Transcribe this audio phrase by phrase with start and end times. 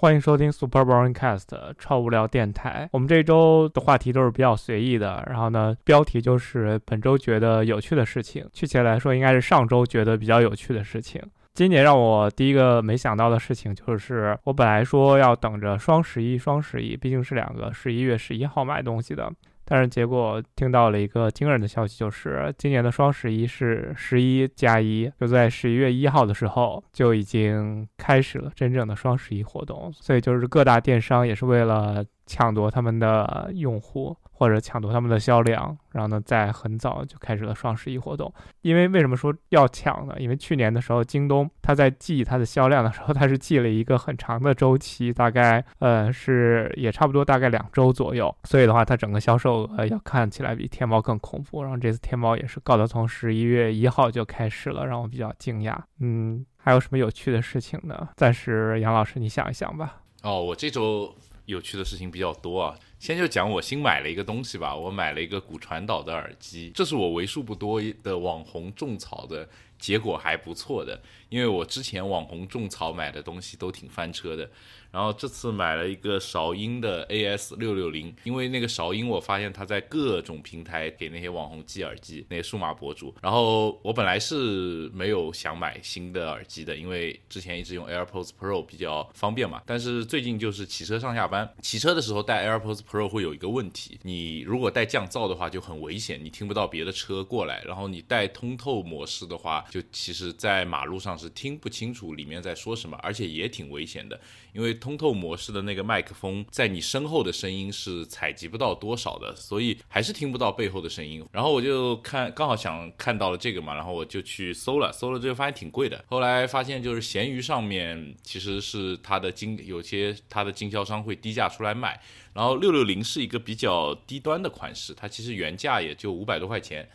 [0.00, 1.48] 欢迎收听 Super Boring Cast
[1.78, 2.88] 超无聊电台。
[2.90, 11.22] 我们这周的话题都是比较随意的，然后呢，标题就是本周觉得有趣的事情，确切来说应该是上周觉得比较有趣的事情。
[11.52, 19.30] 今年让我第一个没想到的事情就是，我本来说要等着双十一，双十一毕竟是两个十一月十一号买东西的。
[19.70, 29.88] 但是结果听到了一个惊人的消息，就是今年的双十一是十一加一，就在十一月一号的时候就已经开始了真正的双十一活动。
[29.92, 34.16] 所以就是各大电商也是为了抢夺他们的用户。
[34.40, 38.32] 或者抢夺他们的销量，然后呢，在很早就开始了双十一活动。
[38.62, 40.14] 因为为什么说要抢呢？
[40.18, 48.34] 因为去年的时候，京东它在记它的销量的时候，它是记了一个很长的周期，大概呃是也差不多大概两周左右。
[48.44, 51.62] 所以的话，它整个销售额要看起来比天猫更恐怖。
[51.62, 55.76] 然后这次天猫也是告得从十一月一号就开始了，让我比较惊讶。
[55.98, 58.08] 嗯，还有什么有趣的事情呢？
[58.16, 60.00] 暂时杨老师你想一想吧。
[60.22, 62.74] 哦，我这周有趣的事情比较多啊。
[63.00, 74.50] 先就讲我新买了一个东西吧，我买了一个骨传导的耳机，这是我为数不多的网红种草的结果还不错的，因为我之前网红种草买的东西都挺翻车的。
[74.90, 83.14] 然后这次买了一个韶音的 AS 六六零，因为那个韶音我发现它在各种平台给那些网红寄耳机，那些数码博主。
[83.22, 89.62] 然后我本来是没有想买新的耳机的，因为之前一直用 AirPods Pro 比较方便嘛。
[89.64, 97.62] 但是最近就是骑车上下班，骑车的时候戴 AirPods Pro 会有一个问题，你如果带降噪的话就很危险，你听不到别的车过来。
[97.64, 104.20] 然后你带通透模式的话，就其实在马路上是听不清楚里面在说什么，而且也挺危险的。
[104.52, 111.24] 因为通透模式的那个麦克风在你身后的声音是采集不到多少的，所以还是听不到背后的声音。
[111.30, 116.02] 然后我就看，刚好想看到了这个嘛，然后我就去搜了，搜了之后发现挺贵的。
[116.08, 122.00] 后来发现就是闲鱼上面其实是它的经有些它的经销商会低价出来卖，
[122.32, 126.88] 然后六六零是一个比较低端的款式，它其实原价也就五百多块钱。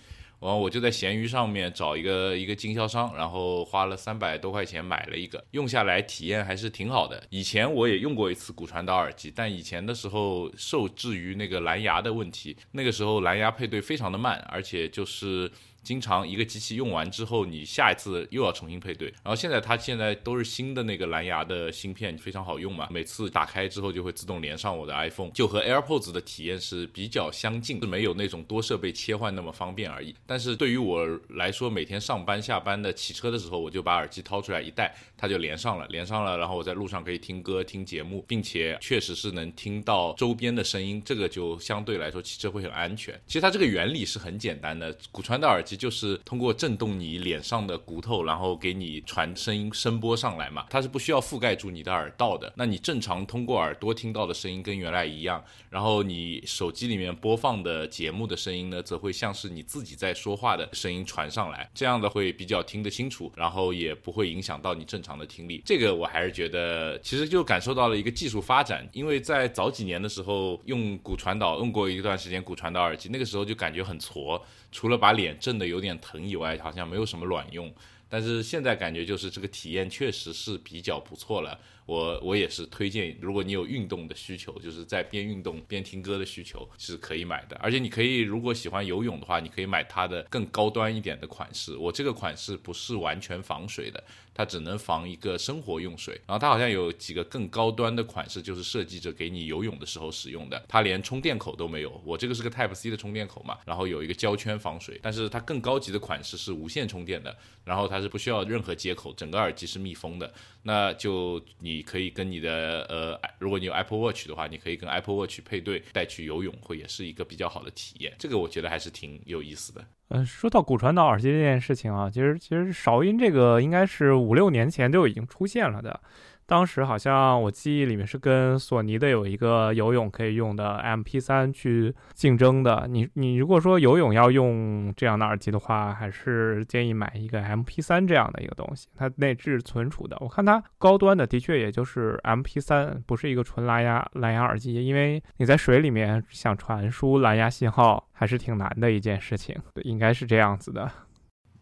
[0.45, 7.23] 然后我就在闲鱼上面找一个一个经销商，然后花了三百多块钱买了一个，用下来体验还是挺好的。
[7.31, 15.51] 以前我也用过一次骨传导耳机，但以前的时候受制于那个蓝牙的问题，那个时候蓝牙配对非常的慢，而且就是。
[15.85, 19.07] 经常一个机器用完之后，你下一次又要重新配对。
[19.23, 22.87] 然后现在它现在都是新的那个蓝牙的芯片，非常好用嘛。
[22.89, 30.15] 每次打开之后就会自动连上我的 iPhone，就和 AirPods 的体验是比较相近，是没有那种多设备切换那么方便而已。
[30.25, 43.13] 但是对于我来说，每天上班下班的骑车的时候，我就把耳机掏出来一戴，它就连上了，连上了，然后我在路上可以听歌、听节目，并且确实是能听到周边的声音，这个就相对来说骑车会很安全。
[43.27, 45.75] 其实它这个原理是很简单的，骨传导耳机。
[45.75, 52.51] 就是通过震动你脸上的骨头，然后给你传声音声波上来嘛，它是不需要覆盖住你的耳道的。
[52.55, 65.61] 那你正常通过耳朵听到的声音跟原来一样，然后你手机里面播放的节目的声音呢，则会像是你自己在说话的声音传上来，这样的会比较听得清楚，然后也不会影响到你正长的听力。
[65.63, 74.43] 这个我还是觉得，其实就感受到了一个技术发展，因为在早几年的时候用骨传导用过一段时间骨传导耳机，那个时候就感觉很挫。
[74.71, 77.71] 除了把脸震得有点疼以外，好像没有什么卵用。
[78.09, 81.59] 但是现在感觉就是这个体验确实是比较不错了。
[81.85, 87.55] 我我也是推荐，如果你有运动的需求，就是在边运动边听歌的需求是可以买的。
[87.61, 91.75] 而且你可以，如果喜欢游泳的话，你可以买它的更高端一点的款式。
[91.77, 94.03] 我这个款式不是完全防水的，
[94.33, 96.19] 它只能防一个生活用水。
[96.25, 100.65] 然后它好像有几个更高端的款式，就是设计着给你游泳的时候使用的。
[100.67, 104.99] 它连充电口都没有，我这个是个 Type C 的充电口嘛，然后有一个胶圈防水。
[105.03, 110.33] 但是它更高级的款式是无线充电的，然后它是不需要任何接口，整个耳机是密封的。
[110.63, 118.13] 那就你你可以跟你的呃，如果你有 Apple Watch 的话，你可以跟 Apple Watch 配对带去游泳，会也是一个比较好的体验。
[118.17, 119.85] 这个我觉得还是挺有意思的。
[120.07, 125.99] 嗯，说到骨传导耳机这件事情啊，其实其实韶音这个应该是五六年前就已经出现了的。
[126.47, 132.87] 当时好像我记忆里面是跟索尼的有一个游泳可以用的 MP3 去竞争的。
[132.87, 140.15] 你你如果说游泳要用这样的耳机的话，还是建议买一个 MP3 这样的一个东西，它内置存储的。
[140.19, 149.55] 我看它高端的的确也就是 MP3，不是一个纯蓝牙蓝牙耳机，因为你在水里面想传输蓝牙信号还是挺难的一件事情。
[149.73, 150.91] 对，应该是这样子的。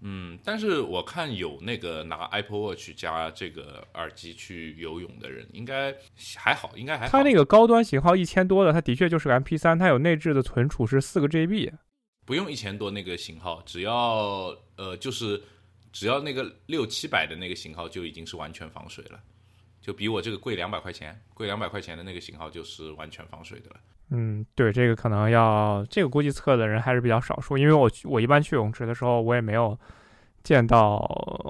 [0.06, 5.96] 嗯，但是我看有那个拿 Apple Watch 加这个耳机去游泳的人，应该
[6.36, 7.12] 还好，应该还好。
[7.18, 11.72] 它那个高端型号一千多的，它的确就是个 MP3，它有内置的存储是四个 GB。
[12.26, 15.42] 不用一千多那个型号，只要呃就是
[15.92, 19.20] 只要那个六七百的那个型号就已经是完全防水了。
[19.82, 23.76] 就比我这个贵两百块钱，贵两百块钱的那个型号就是完全防水的了。
[24.16, 29.76] 嗯，对，这个可能要这个估计测的人还是比较少数，因为我我一般去泳池的时候，我也没有
[30.44, 31.00] 见到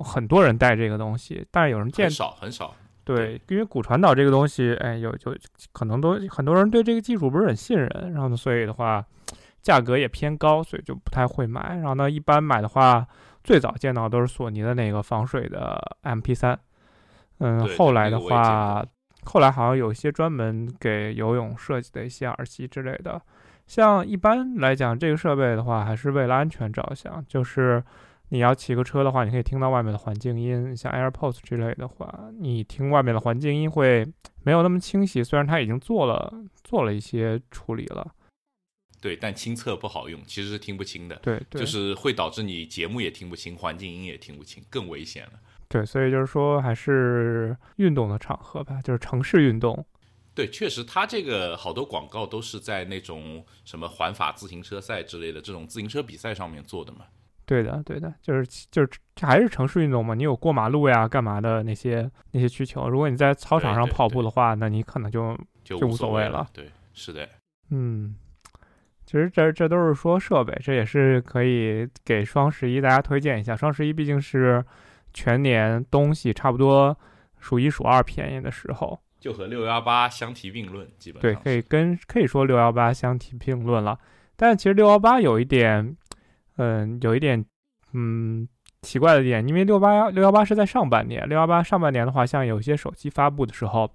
[0.02, 2.74] 很多人带这个东西，但是有人见很少很少。
[3.04, 5.36] 对，因为骨传导这个东西，哎，有就
[5.74, 9.06] 可能都很多人对这个技术不是很信任，然后呢，所以的话
[9.62, 11.76] 价格也偏高，所以就不太会买。
[11.76, 13.06] 然后呢，一般买的话，
[13.44, 16.58] 最早见到都是索尼的那个防水的 MP 三，
[17.40, 18.86] 嗯，后来的话。
[19.26, 23.22] 后来好像有一些专门给游泳设计的一些耳机之类的，
[23.66, 27.84] 像一般来讲，这个设备的话还是为了安全着想，就是
[28.30, 34.06] 你要骑个车的话，你可以听到外面的环境音，像 AirPods 之类的话，你听外面的环境音会
[34.44, 35.24] 没有那么清晰。
[35.24, 36.34] 虽然它已经做了
[36.64, 38.12] 做了一些处理了，
[39.00, 45.34] 对，但亲测不好用，其实是听不清的，对，就是会导致你节目也听不清，环境音也听不清，更危险了。
[45.74, 49.84] 对，所以就是说，还是运动的场合吧，就是城市运动。
[50.36, 57.06] 对，确实，它这个好多广告都是在那种什么环法自行车赛之类的这种自行车比赛上面做的嘛。
[57.48, 58.90] 对的，对的，就是就是
[59.20, 60.14] 还是城市运动嘛。
[60.14, 62.88] 你有过马路呀、干嘛的那些那些需求。
[62.88, 66.48] 如果你在操场上跑步的话，那你可能就就无所谓了。
[66.54, 67.28] 对，是的。
[67.72, 68.16] 嗯，
[69.08, 73.56] 其实这这都是说设备，这也是可以给双十一大家推荐一下。
[73.56, 74.64] 双十一毕竟是。
[75.14, 76.98] 全年东西差不多
[77.40, 83.98] 数一数二便宜的时候，就和六幺八相提并论，基本对，可以跟可以说六幺八相提并论了。
[84.36, 85.96] 但其实六幺八有一点，
[86.58, 87.46] 嗯，有一点，
[87.94, 88.48] 嗯，
[88.82, 93.90] 奇怪的点，因为六八幺六幺八是在上半年，六幺八上半年的话，像有些手机发布的时候，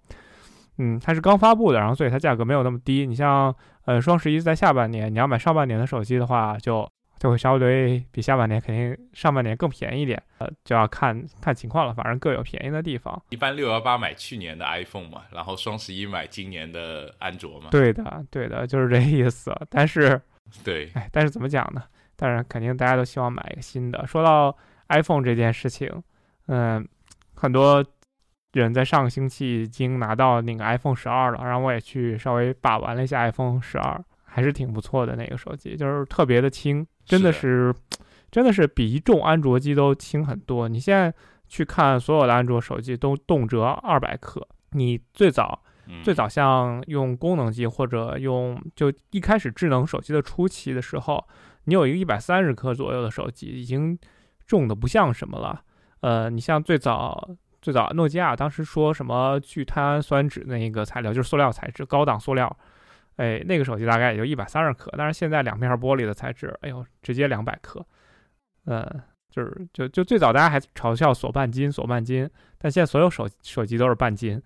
[0.79, 3.07] 嗯，它是刚发布的，然后所以它价格没有那么低。
[3.07, 3.55] 你像，
[3.87, 6.89] 呃，双十一在下半年，你要买上半年的手机的话，就。
[7.19, 13.21] 就会稍微比下半年肯定上半年更便宜一点，呃，就要看看情况了，反正各有便宜的地方。
[13.31, 17.69] 一般六幺八买去年的 iPhone 嘛，然后双十一买今年的安卓嘛。
[17.71, 19.53] 对的，对的，就是这意思。
[19.69, 20.21] 但是，
[20.65, 21.83] 对，哎，但是怎么讲呢？
[22.17, 24.07] 当然，肯定大家都希望买一个新的。
[24.07, 24.57] 说到
[24.89, 25.91] iPhone 这件事情，
[26.47, 26.87] 嗯，
[27.35, 27.85] 很多
[28.53, 36.87] 人在上个星期已经拿到那个 iPhone 十二了，然后我也去稍微把玩了一下 iPhone 十二，还是挺不错的那个手机，就是特别的轻。
[37.09, 37.75] 真的是，
[38.31, 40.69] 真的是比一众安卓机都轻很多。
[40.69, 41.13] 你现在
[41.49, 44.47] 去看所有的安卓手机，都动辄二百克。
[44.73, 45.63] 你最早
[46.05, 51.27] 最早像用功能机或者用就一开始智能手机的初期的时候，
[51.65, 53.99] 你有一个一百三十克左右的手机，已经
[54.47, 55.63] 重的不像什么了。
[56.01, 57.31] 呃，你像最早
[57.63, 62.55] 最早诺基亚当时说什么聚碳酸酯那个材料，就是塑料材质，高档塑料。
[63.19, 67.85] 哎，那个手机大概也就一百三十克，但是现在两片玻璃的材质，哎呦，直接两百克，
[68.67, 68.89] 嗯，
[69.29, 74.41] 就是就就最早大家还嘲笑锁半斤锁半斤，但现在所有手手机都是半斤，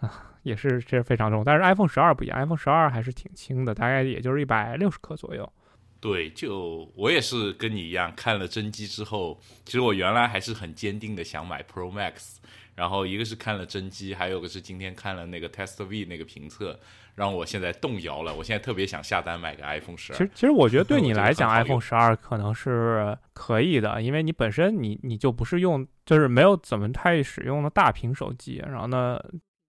[0.00, 1.42] 啊，也是这是非常重。
[1.42, 5.50] 但是 iPhone 十二不一样，iPhone 十二还是挺轻的，大概也就是一百六十克左右。
[5.98, 12.36] 对，就我也是跟你一样，看了真机之后，其实我原来还是很坚定的想买 Pro Max，
[12.74, 16.78] 然后一个是看了真机，还有个是今天看了那个 Test V 那个评测。
[17.20, 20.16] 让我现在动摇了，我现在特别想下单买个 iPhone 十二。
[20.16, 29.22] 其实，其实我觉得对你来讲， iPhone 十二可能是可以的，因为你本身你你就不是用，就是没有怎么太使用的大屏手机，然后呢，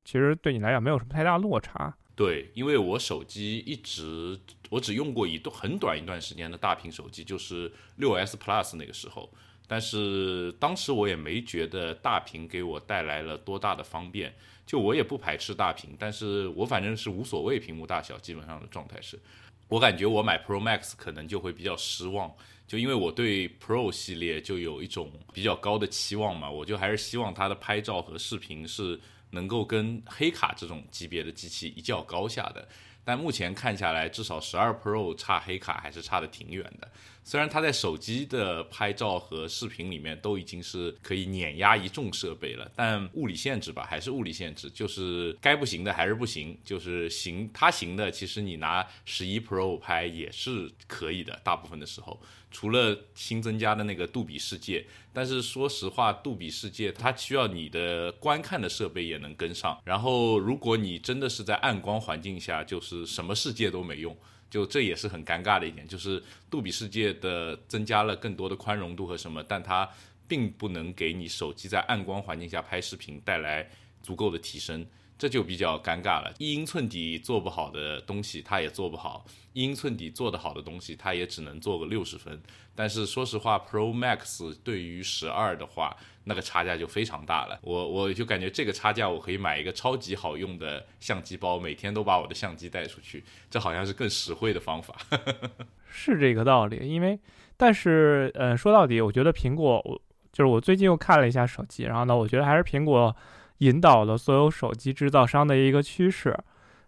[0.05, 1.93] 其实对你来讲没有什么太大落差。
[2.15, 9.29] 对，因为我手机一直我只用过一段很短一段时间的大屏手机，就是六 S Plus 那个时候，
[9.71, 14.33] 但是当时我也没觉得大屏给我带来了多大的方便。
[14.65, 19.19] 就我也不排斥大屏，但是我反正是无所谓屏幕大小，基本上的状态是，
[19.67, 22.31] 我感觉我买 Pro Max 可能就会比较失望，
[22.67, 28.97] 就因为我对 Pro 系列就有一种比较高的期望嘛，我就还是希望它的拍照和视频是
[29.31, 32.65] 能够跟黑卡这种级别的机器一较高下的，
[33.03, 36.87] 但目前看下来，至少十二 Pro 差黑卡还是差的挺远的。
[37.23, 52.19] 虽然它在手机的拍照和视频里面都已经是可以碾压一众设备了，但物理限制吧，还是物理限制，就是该不行的还是不行，就是行它行的，其实你拿十一 Pro 拍也是可以的，大部分的时候，
[52.51, 64.15] 除了新增加的那个杜比世界，但是说实话，杜比世界它需要你的观看的设备也能跟上，然后如果你真的是在暗光环境下，就是什么世界都没用。
[64.49, 69.89] 就这也是很尴尬的一点，就是杜比世界的增加了更多的宽容度和什么，但它
[70.27, 73.69] 并不能给你手机在暗光环境下拍视频带来
[74.03, 74.85] 足够的提升。
[75.21, 76.33] 这就比较尴尬了。
[76.39, 79.23] 一英寸底做不好的东西，它也做不好；
[79.53, 82.41] 一英寸底做得好的东西，它也只能做个六十分。
[82.73, 87.59] 但是说实话，Pro Max 对于十二的话，那个差价就非常大了。
[87.61, 94.95] 我我就感觉这个差价，我可以买一个超级好用的相机包，每天都把我的相机带出去，这好像是更实惠的方法。
[95.87, 97.19] 是这个道理，因为
[97.55, 100.01] 但是呃，说到底，我觉得苹果，我
[100.33, 103.15] 就是我最近又看了一下手机，然后呢，我觉得还是苹果。
[103.61, 106.35] 引导了所有手机制造商的一个趋势，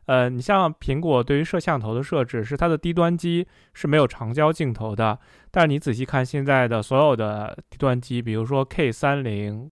[0.07, 5.19] 呃，你像苹果对于摄像头的设置是它的低端机是没有长焦镜头的，
[5.51, 9.69] 但是你仔细看现在的所有的低端机，比如说 K 三零，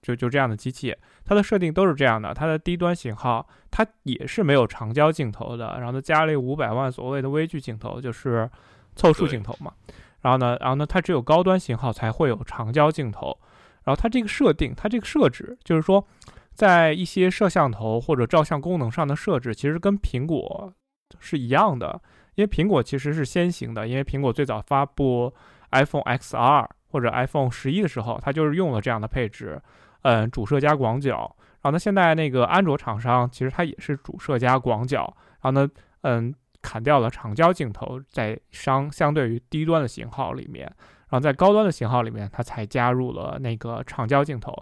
[0.00, 0.94] 就就这样的机器，
[1.24, 8.48] 它的设定都是这样的，它的低端型号它也是没有长焦镜头的，然后它加了五百万所谓的微距镜头，就是
[8.94, 9.72] 凑数镜头嘛，
[10.20, 13.36] 然后呢，然后呢，它只有高端型号才会有长焦镜头，
[13.82, 16.06] 然后它这个设定，它这个设置就是说。
[16.54, 20.72] 在一些摄像头或者照相功能上的设置，其实跟苹果
[21.18, 22.00] 是一样的，
[22.36, 25.32] 因为苹果其实是先行的，因为苹果最早发布
[25.72, 29.60] iPhone XR 或者 iPhone 十一的时候，它就是用了这样的配置，
[30.02, 31.36] 嗯，主摄加广角。
[31.62, 35.68] 然后呢，现在那个安卓厂商其实它也是主摄加广角，然后呢，
[36.02, 36.32] 嗯，
[36.62, 40.64] 砍掉了长焦镜头，在相相对于低端的型号里面，
[41.08, 44.52] 然后在高端的型号里面，它才加入了那个长焦镜头。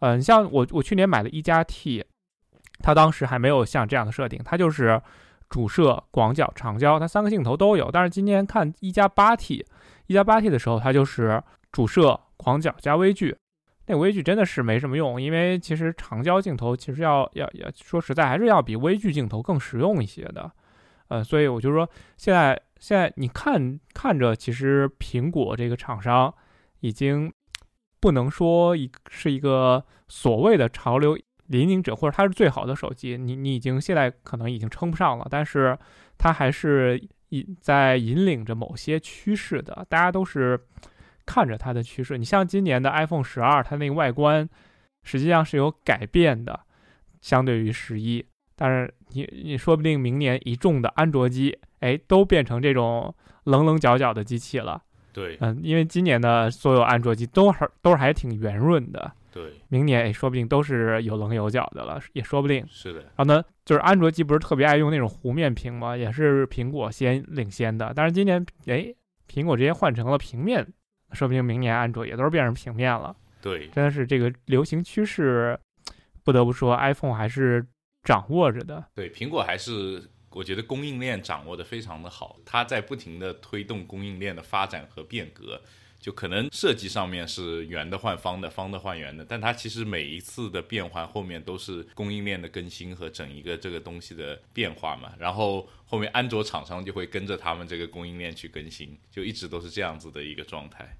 [0.00, 2.04] 嗯，像我我去年买的一加 T，
[2.80, 5.00] 它当时还没有像这样的设定，它就是
[5.48, 7.90] 主摄、广角、长焦，它三个镜头都有。
[7.90, 9.64] 但是今年看一加八 T，
[10.06, 13.34] 一加八 T 的时候，它就是主摄、广角加微距。
[13.86, 20.52] 那微距真的是没什么用，因为其实长焦镜头其实要要要说实在还是要比微距镜头更实用一些的。
[21.08, 21.88] 呃，所以我就说
[22.18, 26.34] 现在现在你看看着，其实苹果这个厂商
[26.80, 27.32] 已经。
[28.00, 31.16] 不能说一是一个所谓的潮流
[31.48, 35.78] 引领者，或者它是最好的手机，你你已经现在可能已经称不上了，但是
[36.18, 37.00] 它还是
[37.30, 40.60] 引在引领着某些趋势的，大家都是
[41.24, 42.18] 看着它的趋势。
[42.18, 44.48] 你像今年的 iPhone 十二，它那个外观
[45.02, 46.60] 实际上是有改变的，
[47.20, 48.24] 相对于十一，
[48.54, 54.82] 但是你你说不定明年一众的安卓机，哎，都变成这种棱棱角角的机器了。
[55.16, 62.62] 对，嗯，因为今年的所有安卓机都还都还挺圆润的，对，明年哎，说不定都是有棱有角的了，也说不定。
[62.68, 65.96] 是的，然后呢，就是安卓机不是特别爱用那种弧面屏吗？
[65.96, 68.94] 也是苹果先领先的，但是今年哎，
[69.26, 70.66] 苹果直接换成了平面，
[71.12, 73.16] 说不定明年安卓也都是变成平面了。
[73.40, 75.58] 对，真的是这个流行趋势，
[76.22, 77.64] 不得不说，iPhone 还是
[78.02, 78.84] 掌握着的。
[78.94, 80.10] 对，苹果还是。
[80.36, 85.62] 我觉得供应链掌握的非常的好，它在不停的推动供应链的发展和变革。
[85.98, 95.14] 就可能设计上面是圆的换方的，方的换圆的，但它其实每一次的变换后面都是供应链的更新和整一个这个东西的变化嘛。
[95.18, 100.96] 然后后面安卓厂商就会跟着他们这个供应链去更新，就一直都是这样子的一个状态。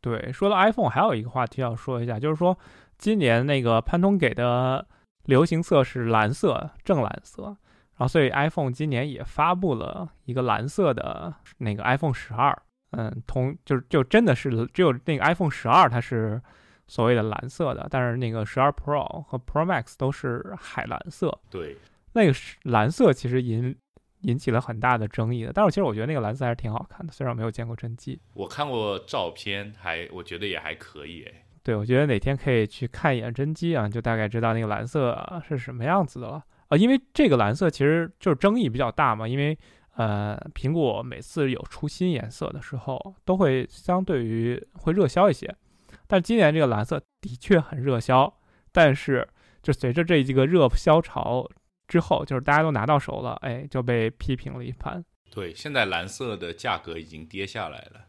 [0.00, 2.58] 对，说到 iPhone，还有一个话题要说一下，就是说
[2.96, 4.88] 今年那个潘通给的
[5.26, 7.58] 流行色是蓝色，正蓝色。
[7.98, 12.56] 然后，所以 iPhone 今年也发布了一个蓝色的那个 iPhone 十二，
[12.92, 16.40] 嗯，同就是就真的是只有那个 iPhone 十二它是
[16.86, 21.36] 所谓的蓝色的，但是那个十二 Pro 和 Pro Max 都是海蓝色。
[21.50, 21.76] 对，
[22.12, 23.76] 那个蓝色其实引
[24.20, 28.20] 引起了很大的争议的，但是其实我觉得那个蓝色还是挺好看的，虽然我没有见过真机。
[28.34, 31.44] 我看过照片，还我觉得也还可以诶。
[31.64, 36.42] 对，我觉得哪天可以去看一眼真机啊，就大概知道那个蓝色是什么样子的了。
[36.68, 39.58] 啊，因为这个蓝色其实就是争议比较大嘛，因为
[39.96, 45.52] 呃，苹果每次有出新颜色的时候，都会相对于会热销一些。
[46.06, 48.32] 但今年这个蓝色的确很热销，
[48.70, 49.28] 但是
[49.62, 51.48] 就随着这几个热销潮
[51.88, 55.04] 之后，就是大家都拿到手了，哎，就被批评了一番。
[55.30, 58.06] 对，现在蓝色的价格已经跌下来了，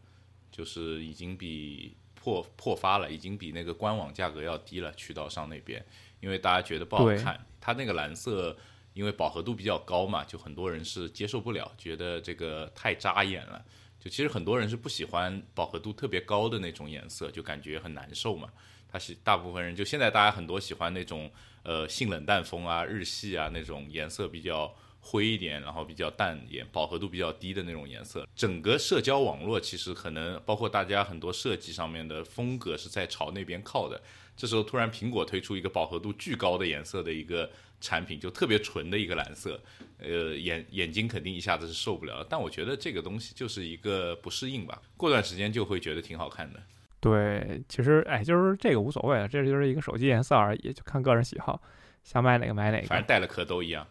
[0.50, 5.84] 就是已经比破破发了，已经比那个官网价格要低了，渠道上那边，
[6.20, 7.38] 因为大家觉得不好看。
[7.60, 8.56] 它那个蓝色，
[8.94, 13.64] 因为饱和度比较高嘛，就很多人是接受不了，觉得这个太扎眼了。
[13.98, 18.48] 就其实很多人是不喜欢饱和度特别高的那种颜色，就感觉很难受嘛。
[18.88, 21.30] 它是大部分人就现在大家很多喜欢那种
[21.62, 28.26] 呃性冷淡风啊、日系啊那种颜色比较灰一点，然后比较淡也饱和度比较低的那种颜色。
[28.34, 34.00] 整个社交网络其实可能包括大家很多设计上面的风格是在朝那边靠的。
[34.40, 39.60] 这时候突然苹果推出一个饱和度巨高的颜色的一个产品，就特别纯的一个蓝色，
[39.98, 42.26] 呃，眼眼睛肯定一下子是受不了。
[42.26, 46.62] 但我觉得这个东西就是一个不适应吧，过段时间就会觉得挺好看的。
[47.00, 51.60] 对，其实哎，就是这个无所谓了，这就是一个手机颜色而已，就看个人喜好。
[52.02, 53.86] 想买哪个买哪个，反正带了壳都一样。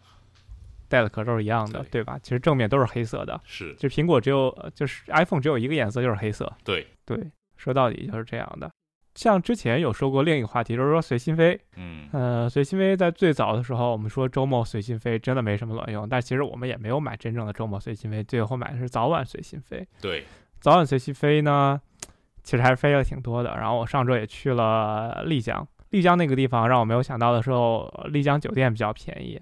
[0.88, 2.18] 带了壳都是一样的，对对吧？
[2.20, 6.52] 其实正面都是黑色的，是就苹果只有呃就是 iPhone 只有一个颜色，就是黑色。
[6.64, 8.69] 对，对，说到底就是这样的。
[9.20, 11.60] 像之前有说过另一个话题，就是说随心飞。
[11.76, 19.86] 嗯，呃，随心飞在最早的时候，我们说周末随心飞真的没什么卵用，但其实我们也没有买真正的周末随心飞，最后买的是早晚随心飞。
[20.00, 20.24] 对，
[20.58, 21.78] 早晚随心飞呢，
[22.42, 23.54] 其实还是飞了挺多的。
[23.58, 29.38] 然后我上周也去了丽江，丽江那个地方让我没有想到的时候，丽江酒店比较便宜。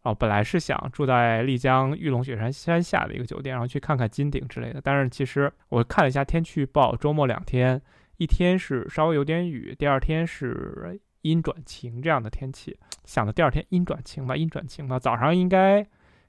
[0.00, 4.80] 哦，本来是想住在丽江玉龙雪山山下的一个酒店，然后去看看金顶之类的。
[4.82, 7.78] 但是其实我看了一下天气预报，周末两天，
[8.20, 12.78] 一天是稍微有点雨，第二天是阴转晴这样的天气。
[13.06, 15.82] 想着第二天阴转晴吧，阴转晴吧，早上应该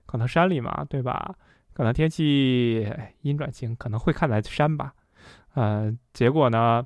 [0.06, 1.36] 可能山里嘛，对吧？
[1.74, 2.90] 可能天气
[3.24, 4.94] 阴转晴，可能会看来山吧。
[5.56, 6.82] 呃，结果呢，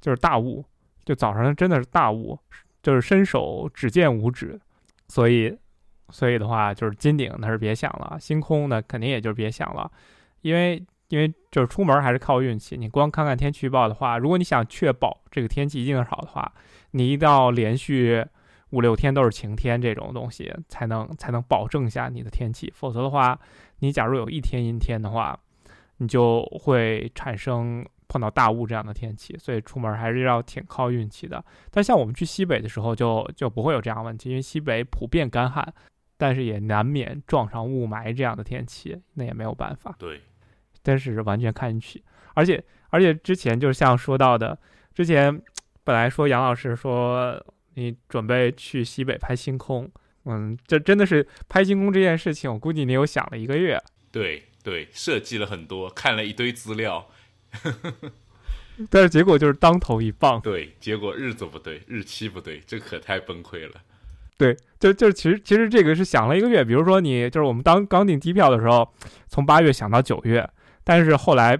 [0.00, 0.64] 就是大雾，
[1.04, 2.36] 就早上真的是大雾，
[2.82, 4.60] 就是伸手只见五指，
[5.06, 5.56] 所以。
[6.12, 9.88] 所以的话，就是金顶那是别想了，星空呢肯定也就别想了，
[10.40, 12.76] 因为因为就是出门还是靠运气。
[12.76, 16.50] 你光看看天气预报的话，如果你想确保这个天气一定是好的话，
[16.92, 18.24] 你一定要连续
[18.70, 22.72] 五六天都是晴天这种东西，才能才能保证一下你的天气。
[22.74, 23.38] 否则的话，
[23.80, 25.38] 你假如有一天阴天的话，
[25.98, 29.36] 你就会产生碰到大雾这样的天气。
[29.38, 31.44] 所以出门还是要挺靠运气的。
[31.70, 35.74] 但像我们去西北的时候，就就不会有这样问题，因为西北普遍干旱。
[36.22, 39.96] 但是也难免撞上雾霾这样的天气，那也没有办法。
[39.98, 40.20] 对，
[40.82, 42.02] 但是完全看运气。
[42.34, 44.58] 而且而且之前就像说到的，
[44.94, 45.40] 之前
[45.84, 47.44] 本来说杨老师说
[47.74, 49.90] 你准备去西北拍星空，
[50.24, 53.80] 嗯，这真的是拍星空这件事情，我估计你有想了一个月。
[54.12, 57.08] 对对，设计了很多，看了一堆资料，
[58.90, 60.40] 但是结果就是当头一棒。
[60.40, 63.74] 对，结果日子不对，日期不对，这可太崩溃了。
[64.36, 68.90] 对，就就其实其实这个是想了一个月，比如说你就是我们当刚订机票的时候，
[69.28, 70.48] 从八月想到九月，
[70.90, 71.56] 但是后来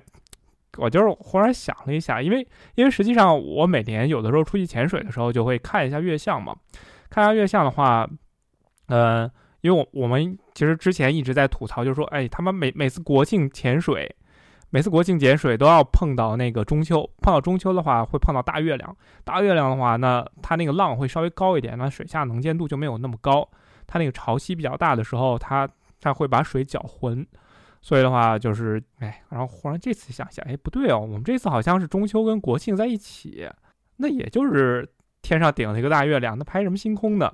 [0.77, 2.45] 我就是忽然想了一下，因为
[2.75, 6.53] 因为实际上我每年有的时候出去潜水的时候就会看一下月相嘛，
[7.09, 8.11] 看一下月相的话，
[8.89, 14.13] 呃，因为我我们其实之前一直在吐槽，就是说，哎，他们每每次国庆潜水。
[14.73, 18.97] 每次国庆潜水都要碰到那个中秋，碰到中秋的话会碰到大月亮。
[19.25, 23.49] 大月亮的话，那它那个浪会稍微高一点，那水下能见度就没有那么高。
[23.87, 25.69] 它那个潮汐比较大的时候，它
[26.01, 27.27] 它会把水搅浑。
[27.81, 33.49] 所以的话就是，哎，然后忽然这次想想，哎，不对哦，我们这次好像是中秋跟国庆在一起，
[33.97, 34.89] 那也就是
[35.23, 37.33] 天上顶了一个大月亮，那拍什么星空呢？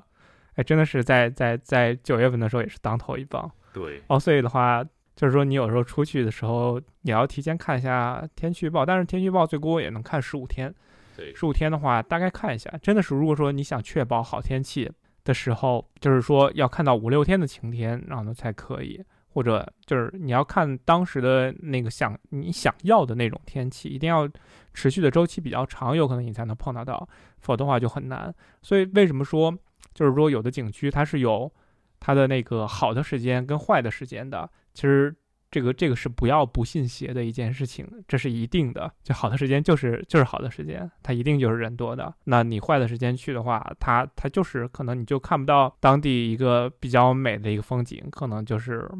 [0.54, 3.50] 哎，真的是在在在九月份的时候也是当头一棒。
[3.72, 4.84] 对，哦，所以的话。
[5.16, 10.70] 就是说，你有时候出去的时候，也要提前看一下天气预报，但是天气预报最多也能看十五天。
[11.16, 14.92] 对，十五天的话，大概看一下，真的是如果说你想确保好天气
[15.24, 19.02] 的时候，就是说要看到五六天的晴天，然后呢才可以，
[19.36, 24.26] 或者就是你要看当时的那个想你想要的那种天气，一定要
[24.72, 27.06] 持续的周期比较长，有可能你才能碰得到，
[27.40, 28.34] 否则的话就很难。
[28.62, 29.54] 所以为什么说，
[29.92, 31.52] 就是说有的景区它是有
[32.00, 34.50] 它的那个好的时间跟坏的时间的。
[34.72, 35.14] 其实
[35.50, 38.90] 这个这个是不要不信邪的一件事情，这是一定的。
[39.02, 42.14] 就好的时间就是就是好的时间，它一定就是人多的。
[42.24, 48.90] 那你坏的时间去的话，它它就是可能你就看不到当地一个比较美的一个风景，可能就是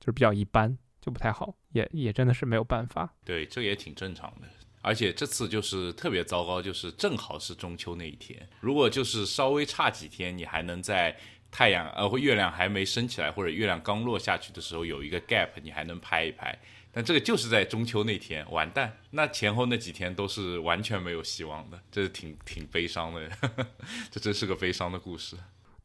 [0.00, 3.14] 就是比较一般，就不太好，也也真的是没有办法。
[3.24, 4.48] 对，这也挺正常的。
[4.80, 11.16] 而且这次就是特别糟糕，就是正好是中秋那一天，如果就是稍微差几天，你还能在。
[11.50, 16.54] 太阳呃，或月亮还没升起来，或者月亮刚落下去的时候，有一个 gap，你还能拍一拍。
[16.92, 23.30] 但这个就是在中秋那天，完蛋，那前后那几天都是完全没有希望的，这是挺挺悲伤的，
[24.12, 25.36] 这真是个悲伤的故事。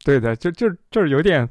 [0.04, 1.48] 对的，就就就是有点，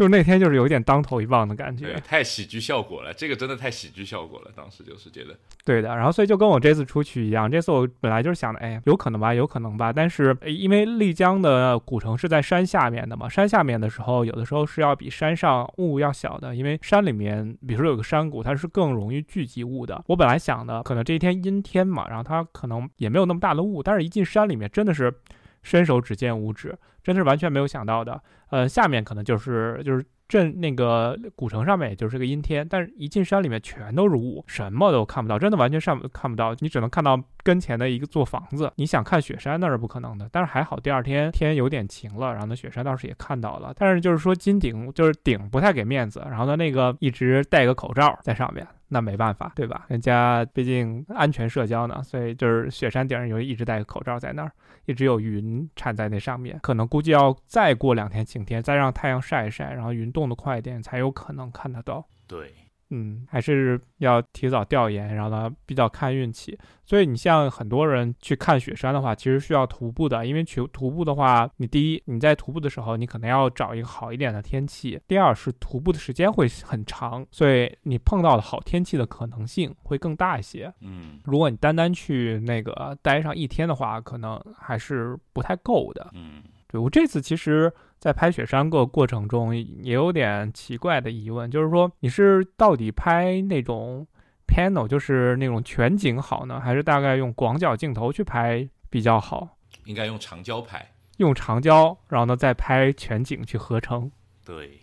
[0.00, 20.02] 就是那天就是有点当头一棒的感觉，太喜剧效果了，这个真的太喜剧效果了，当时就是觉得，对的，然后所以就跟我这次出去一样，这次我本来就是想的，哎，有可能吧，有可能吧，但是因为丽江的古城是在山下面的嘛，山下面的时候，有的时候是要比山上雾要小的，因为山里面，比如说有个山谷，它是更容易聚集雾的。
[20.06, 25.12] 我本来想的，可能这一天阴天嘛，然后它可能也没有那么大的雾，但是一进山里面，真的是。
[25.62, 28.22] 伸手只见五指，真的是完全没有想到的。
[28.50, 38.72] 呃，下面可能就是就是镇那个古城上面，也就是个阴天，但是一进山里面全都是雾，什么都看不到，真的完全上看不到，你只能看到跟前的一个座房子。
[38.76, 43.72] 你想看雪山那是不可能的，但是还好第二天天有点晴了，然后呢雪山倒是也看到了。
[43.76, 49.84] 但是就是说金顶就是顶不太给面子，然后呢那个一直戴个口罩在上面，那没办法，对吧？
[49.88, 54.52] 人家毕竟安全社交呢，所以就是雪山顶上有一直戴个口罩在那儿，
[54.90, 62.04] 一直有云缠在那上面，可能估计要再过两天晴天，再让太阳晒一晒，然后云动得快一点，才有可能看得到。
[62.26, 62.52] 对，
[62.90, 66.58] 嗯，还是要提早调研，然后呢比较看运气。
[66.84, 80.72] 所以你像很多人去看雪山的话，其实需要徒步的，因为去徒步的话，你第一你在徒步的时候，你可能要找一个好一点的天气；第二是徒步的时间会很长，所以你碰到的好天气的可能性会更大一些。
[80.80, 86.10] 嗯如果你单单去那个待上一天的话，可能还是不太够的。
[86.12, 94.06] 嗯对我这次其实，在拍雪山个过程中也有点奇怪的疑问，就是说你是到底拍那种
[94.46, 99.56] panel，就是那种全景好呢，还是大概用广角镜头去拍比较好？
[99.84, 104.08] 应该用长焦拍，用长焦，然后呢再拍全景去合成。
[104.44, 104.80] 对，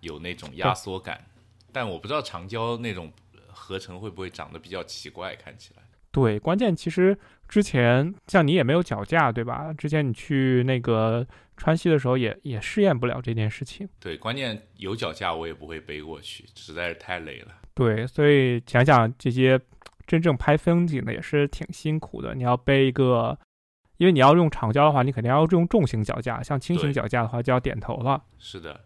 [0.00, 1.22] 有那种压缩感，
[1.70, 3.12] 但我不知道长焦那种
[3.52, 5.82] 合成会不会长得比较奇怪，看起来。
[6.14, 9.72] 对，关键其实之前像你也没有脚架，对吧？
[9.76, 13.88] 之前你去那个川西的时候也也试验不了这件事情。
[13.98, 17.48] 对，关键有脚架我也不会背过去，实在是太累了。
[17.74, 19.60] 对，所以想想这些
[20.06, 22.32] 真正拍风景的也是挺辛苦的。
[22.32, 23.36] 你要背一个，
[23.96, 28.22] 因为你要用长焦的话，你肯定要用重型脚架，像轻型脚架的话就要点头了。
[28.38, 28.80] 是的，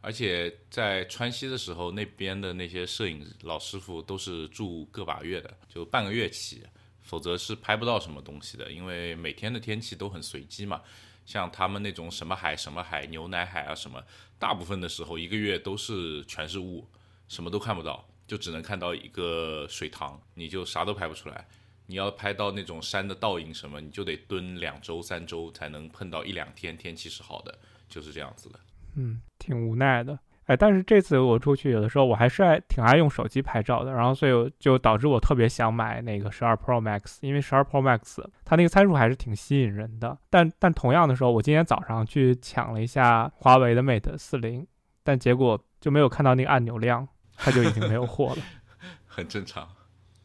[0.00, 6.62] 而且在川西的时候，那边的那些摄影老师傅都是住个把月的，就半个月起，
[7.02, 10.80] 否则是拍不到什么东西的，因为每天的天气都很随机嘛。
[11.26, 14.02] 像他们那种什么海什么海、牛奶海啊什么，
[14.38, 16.88] 大部分的时候一个月都是全是雾，
[17.28, 21.46] 什么都看不到，就只能看到一个水塘，你就啥都拍不出来。
[21.86, 27.56] 你要拍到那种山的倒影什么，你就得蹲两周三周才能碰到一两天天气是好的，
[27.88, 28.58] 就是这样子的。
[29.00, 30.18] 嗯，挺无奈的。
[30.46, 40.18] 哎，但是这次我出去，有的时候我还是爱挺爱用手机拍照的，然后所以就导致我特别想买那个十二 Pro Max，因为十二 Pro Max 它那个参数还是挺吸引人的。
[40.28, 44.66] 但但同样的时候，我今天早上去抢了一下华为的 Mate 四零，
[45.04, 48.42] 但结果就没有看到那个按钮亮，它就已经没有货了。
[49.06, 49.68] 很正常。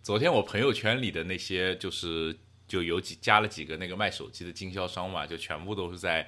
[0.01, 2.35] 昨天我朋友圈里的那些，就是
[2.67, 6.27] 就有几加了几个那个卖手机的经销商嘛，就全部都是在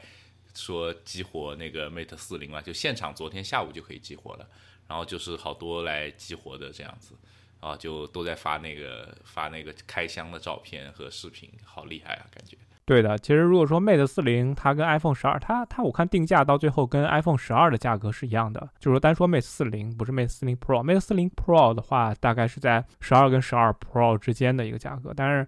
[0.58, 4.48] 说激活那个 Mate 四零嘛，就现场昨天下午就可以激活了，
[4.88, 7.14] 然后就是好多来激活的这样子，
[7.60, 12.58] 啊，就都在发那个发那个开箱的照片和视频，好厉害啊，感觉。
[12.86, 24.18] 对的，其实如果说 Mate 四零它跟 iPhone 十二，它它我看定价到最后跟 iPhone 十二的价格是一样的，就是说单说 Mate 四零，不是 Mate 四零 Pro，Mate 四零 Pro 的话大概是在十二跟十二 Pro
[24.18, 25.46] 之间的一个价格，但是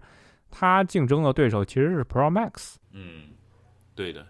[0.50, 3.30] 它竞争的对手其实是 Pro Max，嗯，
[3.94, 4.26] 对的，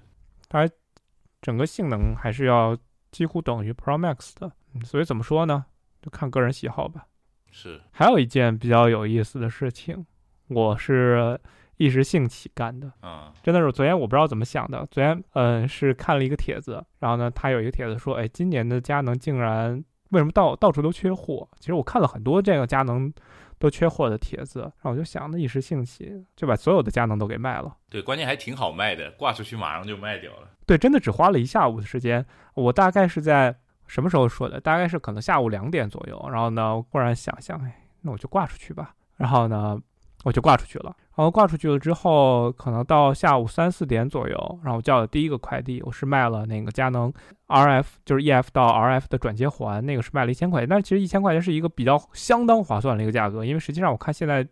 [1.40, 2.76] 整个性能还是要
[3.10, 5.64] 几乎等于 Pro Max 的，嗯所以怎么说呢，
[6.02, 7.06] 就看个人喜好吧。
[7.50, 10.06] 是，还有一件比较有意思的事情，
[10.48, 11.40] 我是
[11.76, 12.92] 一时兴起干的。
[13.02, 21.48] 嗯真的是昨天我不知道怎么想的，昨天嗯是看了一个帖子，然后呢他有一个帖子说，哎，今年的佳能竟然为什么到到处都缺货？
[21.58, 23.12] 其实我看了很多这个佳能
[23.60, 27.76] 都缺货的帖子，然后我就想，那一时兴起就把所有的佳能都给卖了。
[27.90, 30.48] 对，关键还挺好卖的，挂出去马上就卖掉了。
[30.66, 32.24] 对，真的只花了一下午的时间。
[32.54, 33.54] 我大概是在
[33.86, 34.58] 什么时候说的？
[34.58, 36.26] 大概是可能下午两点左右。
[36.32, 38.94] 然后呢，我忽然想想，哎，那我就挂出去吧。
[39.16, 39.78] 然后呢，
[40.24, 40.94] 我就挂出去了。
[41.16, 47.12] 然后挂出去了之后，可能到下午三四点左右，然后我叫了第一个快递，我是卖了那个佳能
[47.48, 50.68] RF，就是 EF 到 RF 的转接环，那个是卖了一千块钱。
[50.68, 54.46] 但是其实一千块钱是一个比较相当划算的一个价格，因为实际上我看现在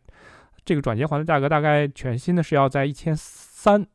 [0.65, 3.87] 这个转接环的价格大概全新的是要在一千三，然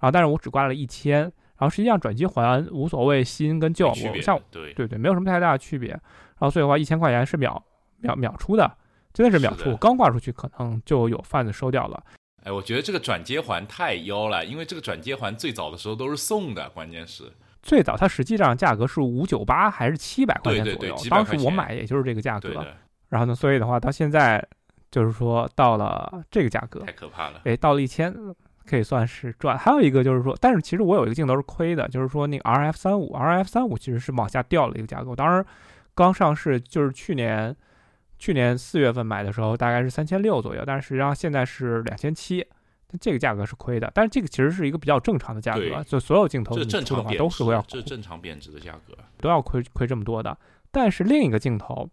[0.00, 1.32] 后但是我只挂了一千。
[1.56, 5.90] 然后实际上转接环无所谓新跟旧，我像的对，对对，没有什么太大的区别。
[5.90, 6.00] 然
[6.38, 7.62] 后所以的话，一千块钱是秒
[7.98, 8.78] 秒秒出的，
[9.12, 9.70] 真的是秒出。
[9.70, 12.02] 我刚挂出去，可能就有贩子收掉了。
[12.44, 22.64] 哎，我觉得这个转接环太妖了，因为这个转接环最早的时候都是送的，关键是最早它实际上价格是五九八还是七百块钱左右，对对对当时我买也就是这个价格。
[23.08, 24.46] 然后呢，所以的话到现在
[24.90, 27.42] 就是说到了这个价格，太可怕了。
[27.44, 28.14] 哎，到了一千。
[28.66, 35.10] 可以算是赚，还有一个就是说，但是其实我有一个镜头是亏的，就是说那个 RF 三五，RF 三五其实是往下掉了一个价格。
[35.10, 35.44] 我当时
[35.92, 37.56] 刚上市，就是去年
[38.20, 42.46] 去年四月份买的时候，大概是三千六左右，但是实际上现在是两千七，
[43.00, 43.90] 这个价格是亏的。
[43.94, 48.94] 但是这个其实是一个比较正常的价格，就所有镜头正你出的话都是会要，这正常贬值的价格。
[49.16, 50.36] 都要亏亏这么多的。
[50.70, 51.88] 但是另一个镜头，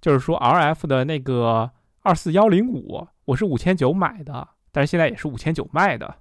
[0.00, 1.70] 就是说 RF 的那个
[2.02, 6.16] 二四幺零五，我是五千九买的，但是现在也是五千九卖的。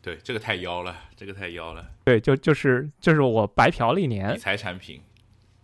[0.00, 5.00] 对，这个太妖了，这个太妖了，对，就就是就是我白嫖了一年理，财产品。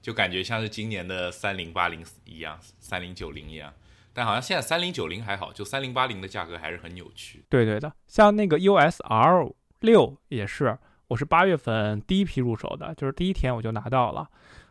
[0.00, 3.72] 就感觉像是今年的三零八零一样，三零九零一样。
[4.12, 7.44] 但好像现在三零九零还好，就三零八零的价格还是很扭曲。
[7.48, 14.28] 对对的，像那个 USR 六也是，我是八月份第一批入手的，就是第一天我就拿到了，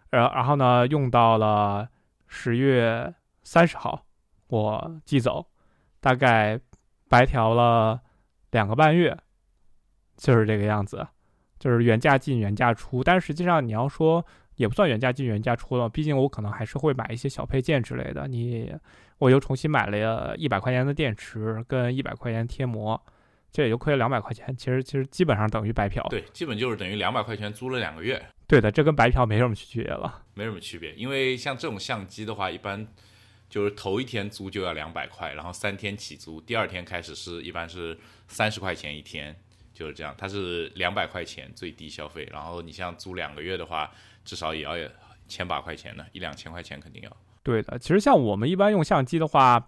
[0.10, 1.88] 然然后呢用到了
[2.28, 3.14] 十月
[3.44, 4.06] 三十号
[4.48, 5.46] 我寄走，
[6.02, 6.60] 大概
[7.08, 8.02] 白调了
[8.52, 9.18] 两个半月，
[10.18, 11.08] 就是这个样子，
[11.58, 14.24] 就是原价进原价出，但实际上你要说
[14.60, 18.72] 也不算原价进原价出了，毕竟我可能还是会买一些小配件之类的，你。
[19.20, 22.98] 我又重新买了一百块钱的电池跟一百块钱贴膜，
[23.52, 24.56] 这也就亏了两百块钱。
[24.56, 26.02] 其实其实基本上等于白嫖。
[26.10, 28.26] 对，基本就是等于两百块钱租了两个月。
[28.48, 30.24] 对的，这跟白嫖没什么区别了。
[30.36, 32.88] 没什么区别，因为像这种相机的话，一般
[33.50, 39.36] 就是头一天租就要两百块，然后三天起租，第二天开始是一般是三十块钱一天，
[39.74, 40.16] 就是这样。
[40.18, 43.92] 它是两百块钱最低消费，然后你像租两个月的话，
[44.24, 44.74] 至少也要
[45.28, 47.18] 千把块钱呢，一两千块钱肯定要。
[47.44, 49.66] 对的，其实像我们一般用相机的话，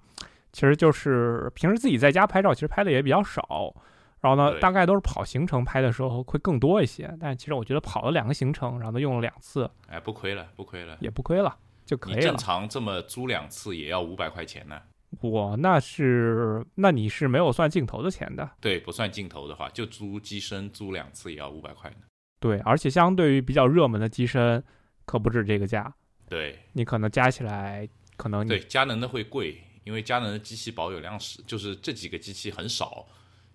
[0.52, 3.74] 其实就是平时自己在家拍照，其实拍的也比较少。
[4.20, 7.12] 然后呢，大概都是跑行程拍的时候会更多一些。
[7.20, 12.22] 但其实我觉得跑了两个行程，然后呢用了两次，哎，不亏了，不亏了，也不亏了，就可以了。
[12.22, 14.80] 正常这么租两次也要五百块钱呢。
[15.22, 18.48] 我那是，那你是没有算镜头的钱的。
[18.60, 21.98] 对，不算镜头的话，就租机身租两次也要五百块呢。
[22.42, 24.62] 对，而且相对于比较热门的机身，
[25.06, 25.94] 可不止这个价。
[26.28, 33.06] 对你可能加起来，可能对佳能的会贵，因为佳能的机器保有量是，就是这几个机器很少。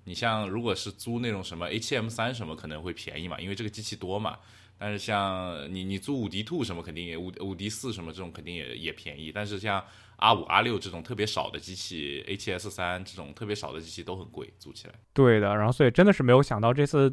[0.05, 4.39] 你像如果是租那种什么 H M 三什么，可能会便宜嘛，因为这个机器多嘛。
[4.79, 9.33] 但是像你你租五 D Two 什么，肯定也五五 D 四什么这种肯定也也便宜。
[9.33, 9.83] 但是像
[10.17, 14.95] R 五 R 六这种特别少的机器，H S 三这种特别少的机器都很贵，租起来。
[15.13, 17.13] 对的，然后所以真的是没有想到这次。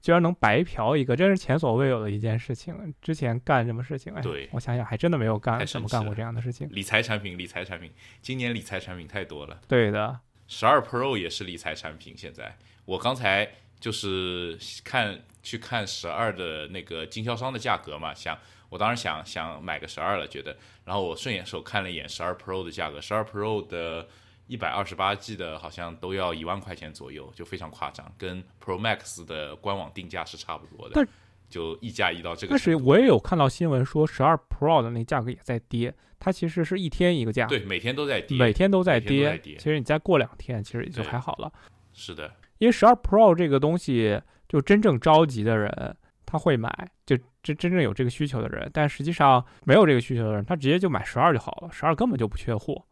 [0.00, 2.94] 居然能白嫖一个，真是前所未有的一件事情。
[3.02, 4.12] 之前干什么事情？
[4.14, 6.68] 哎，对我想想，还真的没有干什么干过这样的事情。
[6.70, 7.90] 理财产品，理财产品，
[8.22, 9.60] 今年理财产品太多了。
[9.66, 12.14] 对的，十二 Pro 也是理财产品。
[12.16, 24.06] 现在我刚才就是看去看十二的那个经销商的价格嘛，想我当时想想买个十二了，觉得，然后我顺眼手看了一眼十二 Pro 的价格，十二 Pro 的。
[24.46, 30.92] 一百二十八 G 的，好像都要一万块钱左右，就非常夸张，跟 Pro Max 的官网定价是差不多的。
[30.94, 31.08] 但
[31.48, 32.50] 就溢价溢到这个。
[32.50, 39.40] 但是我也有看到新闻说，十二 Pro 的那价格也在跌，它其实是一天一个价，对，每天都在跌，每天都在跌。
[39.42, 41.52] 其实你再过两天，其实也就还好了。
[41.92, 52.84] 是的，因为十二 Pro 这个东西，就真正着急的人他会买，就真真正有这个需求的人，但实际上没有这个需求的人，他直接就买十二就好了，十二根本就不缺货。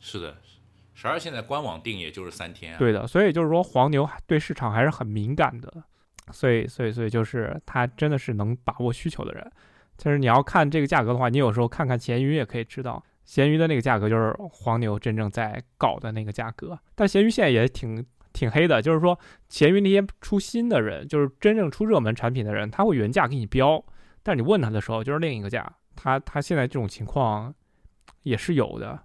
[0.00, 0.36] 是的。
[0.94, 2.76] 十二现在官网定也就是三天。
[2.78, 5.82] 对的，所以就是说黄牛对市场还是很敏感的，
[6.30, 9.52] 所以所以所以就是他真的是能把握需求的人。
[9.96, 16.78] 就是你要看这个价格的话，你有时候看看闲鱼也可以知道，闲鱼的那个价格就是黄牛真正在搞的那个价格。
[16.94, 23.82] 但闲鱼现在也挺挺黑的，就是说闲鱼那些出新的人，就是真正出热门产品的人，他会原价给你标，
[24.22, 25.72] 但你问他的时候就是另一个价。
[25.94, 27.54] 他他现在这种情况
[28.22, 29.00] 也是有的，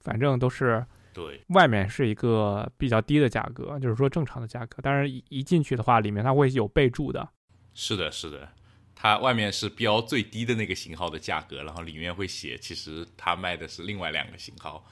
[0.00, 0.86] 反正都是。
[1.16, 4.80] 对外面是一个比较低的价格，就是说正常的价格。
[4.82, 7.26] 但是，一一进去的话，里面它会有备注的。
[7.72, 8.46] 是的，是的，
[8.94, 14.84] 它外面是标最低的那个型号的价格，然后里面会写，其实它卖的是另外两个型号。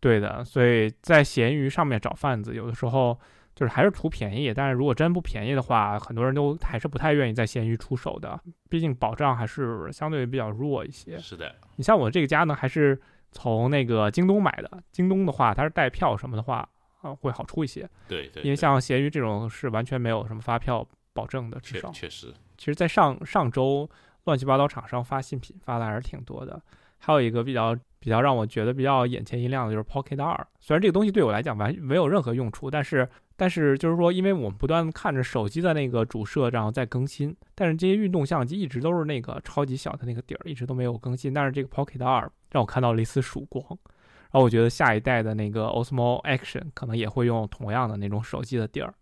[0.00, 3.16] 对的，所以在闲鱼上面找贩子，有的时候
[3.54, 4.52] 就是还是图便宜。
[4.52, 11.16] 但是如果真不便宜的话，很多人都还是不太愿意在闲鱼出手的，毕竟保障还是相对比较弱一些。
[11.20, 13.00] 是的，你像我这个家呢，还是。
[13.32, 16.68] 从那个京东买的，京东的话，它是带票什么的话，
[17.00, 17.88] 啊，会好出一些。
[18.08, 18.42] 对对。
[18.42, 21.90] 因为像闲鱼这种是完全没有什么发票保证的，至少。
[21.90, 22.32] 确实。
[22.58, 23.88] 其实，在上上周，
[24.24, 26.60] 乱七八糟厂商发新品发的还是挺多的。
[26.98, 33.08] 还有一个比较比较让我觉得比较眼前一亮的就是 Pocket 二，虽然这个东西对我来讲完没有任何用处，但是。
[33.40, 41.32] 但是就是说，因为我们不断看着手机的那个主摄，然后在更新，但是这些运动相机一直都是那个超级小的那个底儿，一直都没有更新。
[41.32, 43.64] 但是这个 Pocket 二让我看到了一丝曙光，
[44.30, 48.92] 然后我觉得下一代的那个 Osmo Action 可能也会用同样的那种手机的底儿，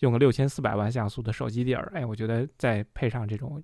[0.00, 3.62] 用个六千四百万像素的手机底儿，哎，我觉得再配上这种。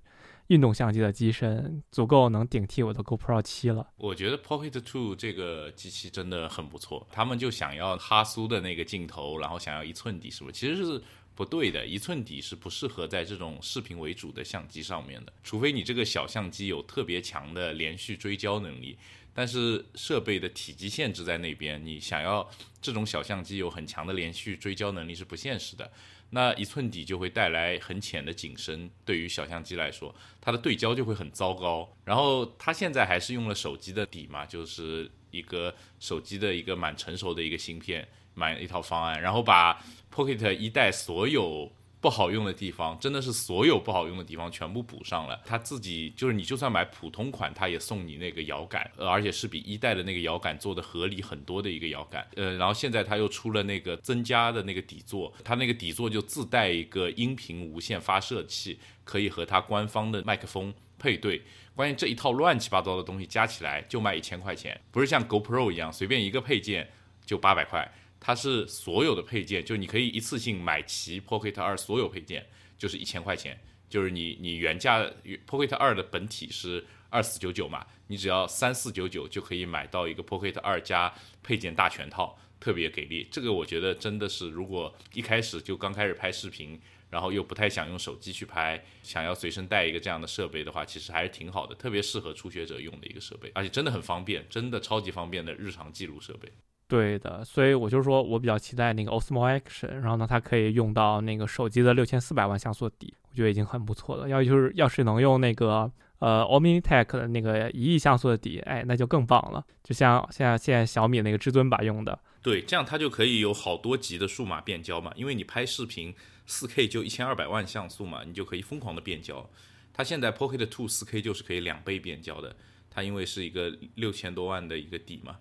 [0.51, 3.87] 运动相机的机身足够能顶替我的 GoPro 七了。
[3.97, 7.07] 我觉得 Pocket Two 这个机器真的很不错。
[7.13, 10.53] 他们就想要哈苏的那个镜头，然后想要一寸底，是不是？
[10.53, 11.01] 其实是
[11.37, 15.33] 不对的，一寸底是不适合在这种视频为主的相机上面的。
[15.45, 18.99] 除非你这个小相机有特别强的连续追焦能力，
[19.33, 22.51] 但是设备的体积限制在那边，你想要
[22.83, 25.89] 这种小相机有很强的连续追焦能力是不现实的。
[26.31, 31.89] 那一寸底就会带来很浅的景深，对于小相机来说，它的对焦就会很糟糕。
[32.05, 41.71] 然后它现在还是用了手机的底嘛，就是一个手机的一个蛮成熟的一个芯片，买了一套方案，然后把 Pocket 一代所有。
[42.01, 45.39] 不好用的地方，真的是所有不好用的地方全部补上了。
[45.45, 52.27] 他自己就是，你就算买普通款，他也送你那个摇杆，而且是比一代的那个摇杆做的合理很多的一个摇杆。
[52.37, 61.43] 呃，然后现在他又出了那个增加的那个底座，它那个底座就自带一个音频无线发射器，可以和它官方的麦克风配对。
[61.75, 66.91] 关键这一套乱七八糟的东西加起来就卖一千块钱，不是像 GoPro 一样随便一个配件
[67.27, 67.91] 就八百块。
[68.21, 72.47] 它是所有的配件，就你可以一次性买齐 Pocket 二所有配件，
[72.79, 73.59] 就是一千块钱。
[73.89, 75.05] 就是你你原价
[75.49, 83.27] Pocket 二的本体是二四九九嘛，你只要三四九九就可以买到一个 Pocket 二加配件大全套，特别给力。
[83.33, 96.49] 这个我觉得真的是，如果一开始就刚开始拍视频，然后又不太想用手机去拍，想要随身带一个这样的设备的话，其实还是挺好的，特别适合初学者用的一个设备，而且真的很方便，真的超级方便的日常记录设备。
[96.91, 104.29] 对的，所以我就说，我比较期待那个 Osmo Action，然后呢，它可以用到那个手机的六千四百万像素底，我觉得已经很不错了。
[104.29, 109.65] 要就是要是能用那个呃 Omnitek 的那个一亿像素的底，哎，那就更棒了。
[109.85, 116.13] 就像现在现在小米那个至尊版用的，对，这样它就可以有好多级的数码变焦嘛，因为你拍视频
[116.47, 119.49] 四 K 就一千二百万像素嘛，你就可以疯狂的变焦。
[119.93, 122.57] 它现在 Pocket Two 四 K 就是可以两倍变焦的，
[122.91, 125.37] 它因为是一个六千多万的一个底嘛。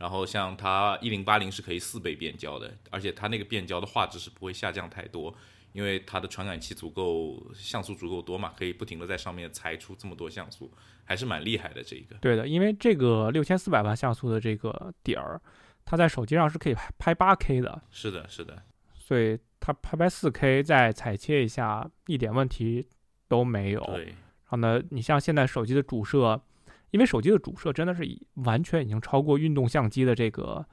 [0.00, 5.32] 然后像它一零八零是可以四倍变焦的，而且它那个变焦的画质是不会下降太多，
[5.74, 10.72] 因为它的传感器足够像素足够多嘛，可以不停的在上面裁出这么多像素，
[11.04, 12.16] 还是蛮厉害的这一个。
[12.16, 15.38] 对的，因为这个六千四百万像素的这个点儿，
[15.84, 17.82] 它在手机上是可以拍拍八 K 的。
[17.90, 18.62] 是的，是的。
[18.94, 22.88] 所以它拍拍四 K 再裁切一下，一点问题
[23.28, 23.84] 都没有。
[23.84, 24.06] 对。
[24.06, 24.14] 然
[24.46, 26.42] 后呢，你像现在手机的主摄。
[26.90, 30.64] 因为手机的主摄真的是已完全已经超过运动相机的这个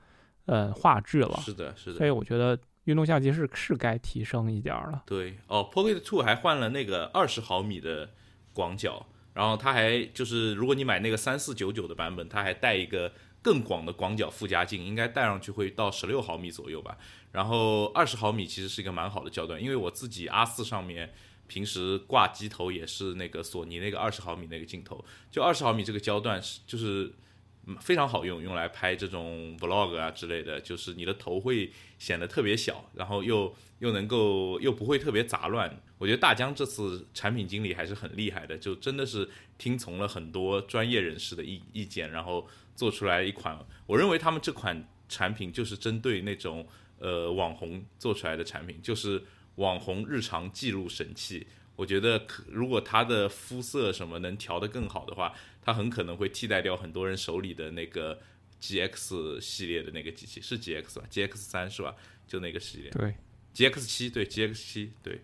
[0.46, 1.98] 呃画质了，是的，是的。
[1.98, 5.04] 所以我觉得运动相机是是该提升一点了。
[5.06, 8.10] 对，哦，Pocket Two 还换了那个二十毫米的
[8.54, 16.98] 广角，然后它还就是如果你买那个三四九九的版本，它还带一个更广的广角附加镜，应该戴上去会到十六毫米左右吧。
[17.32, 21.14] 然后二十毫米其实是一个蛮好的焦段，因为我自己 R 四上面。
[21.48, 27.12] 平时挂机头也是那个索尼那个二十毫米那个镜头，就二十毫米这个焦段是就是
[27.80, 35.82] 非常好用，用来拍这种 vlog 啊之类的，就是你的头会显得特别小，然后又又能够又不会特别杂乱。
[35.98, 46.68] 我觉得大疆这次产品经理还是很厉害的，就真的是听从了很多专业人士的意意见，然后做出来一款，我认为他们这款产品就是针对那种
[47.00, 49.24] 呃网红做出来的产品，就是。
[49.58, 58.20] 网红日常记录神器，我觉得可如果他的肤色什么能调得更好的话，他很可能会替代掉很多人手里的那个
[58.60, 61.94] G X 系列的那个机器，是 G X 吧？G X 三是吧？
[62.28, 62.90] 就那个系列。
[62.92, 63.16] 对
[63.54, 65.22] ，G X 七对 G X 七对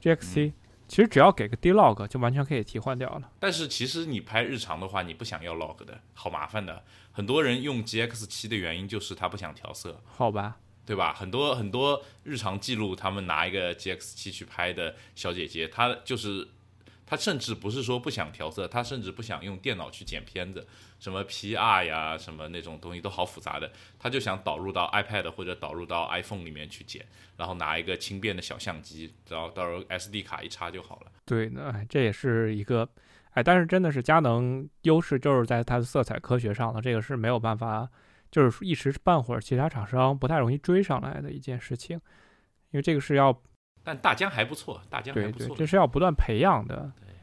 [0.00, 0.52] ，G X 七
[0.86, 3.32] 其实只要给个 D log 就完全可以替换掉了。
[3.40, 6.84] 但是其实你拍日常的话，你不想要 log 的，好麻烦的。
[7.12, 10.02] 很多人用 G X 七的原因就是他不想调色。
[10.04, 10.58] 好吧。
[10.86, 11.14] 对吧？
[11.14, 16.46] 很多很多日常记录，他们拿一个 G X 七去拍的小姐姐，她就是
[17.06, 20.66] 她甚至不是说不想调色，她甚至不想用电脑去剪片子，
[21.00, 27.04] 什么 P R 呀，什么那种东西都好复杂的，她就想导入到 iPad 或者导入到 iPhone 里面去剪，
[27.36, 31.12] 然后拿一个轻便的小相机，然后到时候 S D 卡一插就好了。
[31.24, 32.86] 对，那这也是一个，
[33.30, 37.88] 哎，但是真的是佳能优势就是在它的色彩科学上了，这个是没有办法。
[38.34, 41.96] 就是一时半会儿，其他厂商不太容易追上来的一件事情，
[42.72, 43.40] 因为这个是要，
[43.84, 46.92] 但大疆还不错，大疆还不错，这是要不断培养的。
[47.00, 47.14] 对，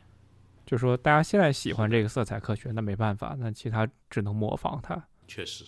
[0.66, 5.06] 就是说大家现在喜欢这个色彩科学，那没办法，那其他只能模仿它。
[5.28, 5.66] 确实，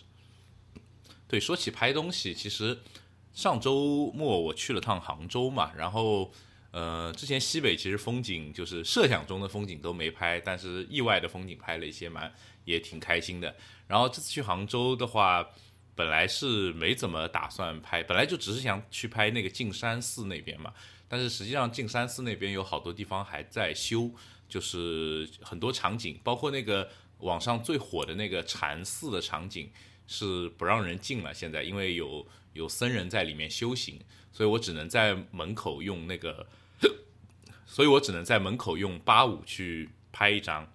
[1.28, 2.80] 对，说起拍东西，其实
[3.34, 6.32] 上周末我去了趟杭州嘛，然后
[6.72, 12.34] 呃，之前西北其实风景就是设想中的风景都没拍，但是意外的风景拍了一些，蛮
[12.66, 13.56] 也挺开心的。
[13.88, 15.48] 然后这次去杭州的话，
[15.96, 20.74] 本来是没怎么打算拍，本来就只是想去拍那个径山寺那边嘛。
[21.08, 24.10] 但是实际上径山寺那边有好多地方还在修，
[24.50, 29.70] 就是很多场景，包括那个网上最火的那个禅寺的场景
[30.08, 31.32] 是不让人进了。
[31.32, 34.00] 现在因为有有僧人在里面修行，
[34.32, 36.48] 所以我只能在门口用那个，
[37.68, 40.73] 所以我只能在门口用八五去拍一张。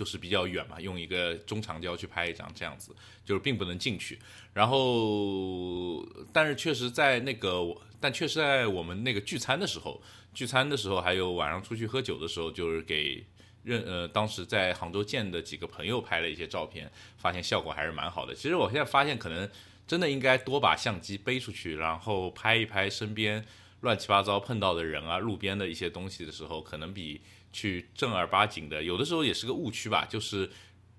[0.00, 4.18] 就是比较远嘛，用一个中长焦去拍一张这样子，就是并不能进去。
[4.54, 7.62] 然后，但是确实在那个
[8.00, 10.00] 但确实在我们那个聚餐的时候，
[10.32, 13.22] 聚餐的时候还有晚上出去喝酒的时候，就是给
[13.62, 18.34] 认呃当时在杭州见的几个朋友拍了一些照片，发现效果还是蛮好的。
[18.34, 19.46] 其实我现在发现，可能
[19.86, 23.44] 真的应该多把相机背出去，然后拍一拍身边
[23.82, 27.20] 乱七八糟碰到的人啊，路边的一些东西的时候，可能比
[27.52, 30.50] 去正儿八经的，有的时候也是个误区吧，就是。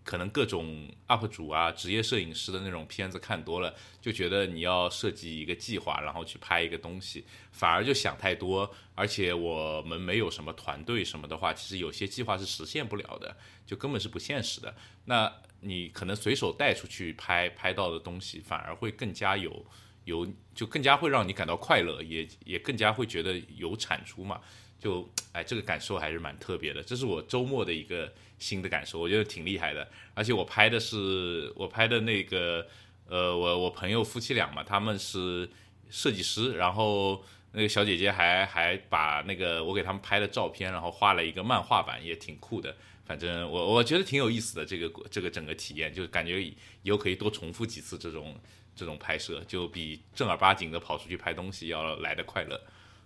[0.04, 8.74] 可能各种 UP 主啊、职业摄影师的那种片子看多了，就觉得你要设计一个计划，然后去拍一个东西，反而就想太多。
[8.96, 14.76] 而且我们没有什么团队什么的话，其实有些计划是实现不了的，就根本是不现实的。
[15.06, 19.64] 那你可能随手带出去拍拍到的东西，反而会更加有
[20.06, 24.42] 有，就更加会让你感到快乐，也也更加会觉得有产出嘛。
[24.82, 26.82] 就哎，这个感受还是蛮特别的。
[26.82, 29.88] 这是我周末的一个新的感受，我觉得挺厉害的。
[30.16, 32.66] 而且我拍的是我拍的那个，
[33.08, 35.48] 呃，我我朋友夫妻俩嘛，他们是
[35.92, 42.76] 设计师，然后那个小姐姐还还把那个我给他们拍的照片，然后画了一个漫画版，也挺酷的。
[43.06, 46.42] 反正我我觉得挺有意思的，这个这个整个体验，就感觉
[46.82, 48.36] 以后可以多重复几次这种
[48.76, 52.60] 这种拍摄，就比正儿八经的跑出去拍东西要来的快乐。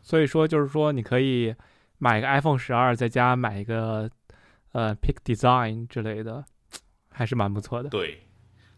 [0.06, 1.56] 所以说，就是说，你可以
[1.98, 4.08] 买一个 iPhone 十二，在家买一个
[4.72, 6.46] 呃，Pick Design 之类的，
[7.10, 7.90] 还是蛮不错的。
[7.90, 8.22] 对，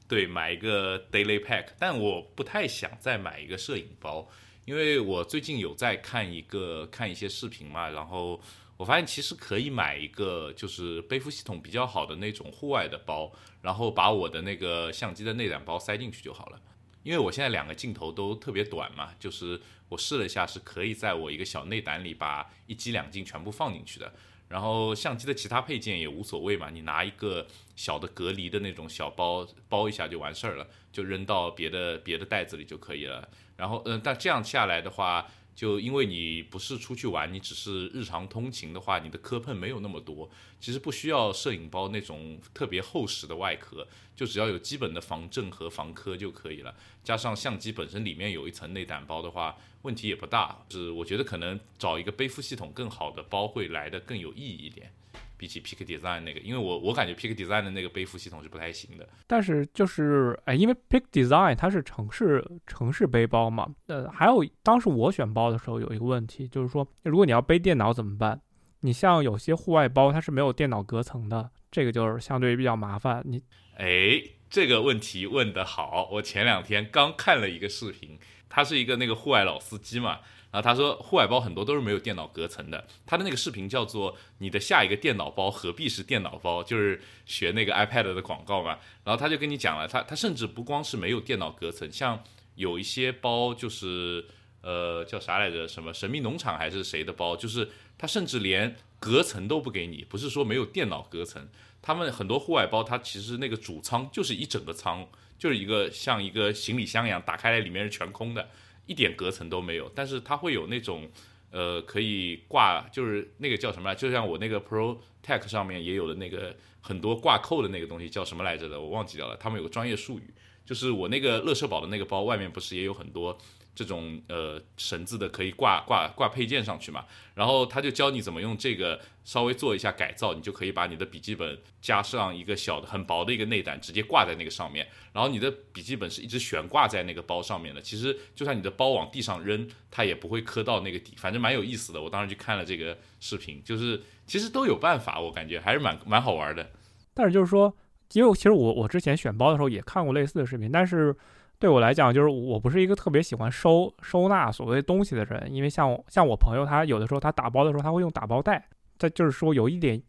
[0.08, 4.26] 对，买一个 Daily Pack，但我不太想再买一个摄影包，
[4.64, 8.40] 因为我最近有在看一个看一些视频嘛，然后
[8.78, 13.30] 我发现其实可以买一个就是背负系统比较好的那种户外的包，
[13.62, 16.62] 然后把我的那个相机的内胆包塞进去就好了。
[17.08, 24.12] 因为我现在两个镜头都特别短嘛，就是我试了一下，是可以在我一个小内胆里把一机两镜全部放进去的。
[24.50, 27.48] 然后相机的其他配件也无所谓嘛，你拿一个
[27.78, 33.26] 小的隔离的那种小包包一下就完事儿了，就扔到别的别的袋子里就可以了。
[33.56, 35.26] 然后嗯，但这样下来的话。
[35.58, 40.30] 就因为你不是出去玩，你只是日常通勤的话，你的磕碰没有那么多。
[40.60, 46.76] 其实不需要摄影包那种特别厚实的外壳，就只要有基本的防震和防磕就可以了。
[47.04, 50.64] 加上相机本身里面有一层内胆包的话，问题也不大。
[50.70, 54.94] 是我觉得可能找一个背负系统更好的包会来的更有意义一点。
[55.38, 59.08] 比起 Pick Design 那个，因为我我感觉 Pick Design 的那个背负系统是不太行的。
[59.28, 68.42] 但是就是哎，因为 Pick Design 它是城市城市背包嘛，呃，还有当时我选包的时候有一个问题，就是说如果你要背电脑怎么办？
[68.82, 73.24] 你像有些户外包它是没有电脑隔层的，这个就是相对比较麻烦。
[73.26, 73.42] 你
[73.76, 80.20] 哎，这个问题问得好，我前两天刚看了一个视频，他是一个那个户外老司机嘛。
[80.58, 82.84] 然后他说，户外包很多都是没有电脑隔层的。
[83.06, 88.80] 他的那个视频叫做“你的下一个电脑包何必是电脑包”，就是学那个 iPad 的广告嘛。
[89.04, 92.24] 然后他就跟你讲了，他他甚至不光是没有电脑隔层，像
[92.56, 94.26] 有一些包就是
[94.62, 101.48] 呃叫啥来着，什么神秘农场还是谁的包，就是他甚至连隔层都不给你，不是说没有电脑隔层。
[101.84, 108.50] 他们很多户外包，它其实那个主仓就是一整个仓，就是一个像一个行李箱一样，打开来里面是全空的。
[108.88, 111.08] 一点隔层都没有，但是它会有那种，
[111.52, 119.38] 呃，可以挂，就是那个叫什么来，就像我那个 Pro Tech 上面也有的那个很多挂扣的那个东西叫什么来着的，我忘记掉了。
[119.38, 120.34] 他们有个专业术语，
[120.66, 123.38] 就是我那个乐社宝的那个包外面不是也有很多。
[123.78, 127.06] 这种呃绳子的可以挂挂挂配件上去嘛，
[127.36, 137.80] 然后他就教你怎么用这个稍微做一下改造，你就可以把你的笔记本加上一个小的很薄的一个内胆，直接挂在那个上面，然后你的笔记本是一直悬挂在那个包上面的。
[137.80, 142.02] 其实就算你的包往地上扔，它也不会磕到那个底，反正蛮有意思的。
[142.02, 146.68] 我当时去看了这个视频，就是其实都有办法，我感觉还是蛮蛮好玩的。
[147.14, 147.72] 但是就是说，
[148.14, 151.16] 因为其实我我之前选包的时候也看过类似的视频，但是。
[151.60, 158.68] 对我来讲，就是我不是一个特别喜欢收收纳所谓东西的人，因为像像我朋友，他有的时候他打包的时候他会用打包袋，
[159.00, 160.00] 再就是说有一点，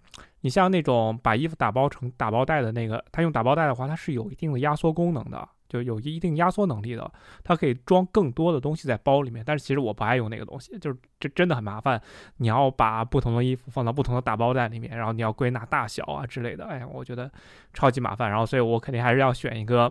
[0.43, 7.11] 你像那种把衣服打包成打包袋的那个，他用打包袋的话，它是有一定的压缩功能的，就有一定压缩能力的，
[7.43, 9.43] 它可以装更多的东西在包里面。
[9.47, 11.99] 但是其实我不爱用那个东西，就是这真的很麻烦，
[12.37, 17.33] 你要把不同的衣服放到不同的打包袋里面，然后你要归纳大小啊之类的，哎呀，我觉得
[17.73, 18.29] 超级麻烦。
[18.29, 19.91] 然后所以我肯定还是要选一个。